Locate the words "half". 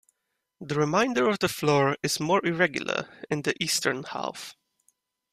4.01-4.55